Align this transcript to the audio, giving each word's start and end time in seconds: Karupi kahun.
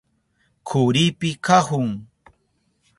Karupi 0.69 1.29
kahun. 1.45 1.89